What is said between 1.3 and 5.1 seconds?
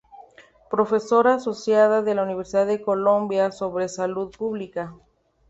asociada de la Universidad de Columbia sobre Salud Pública.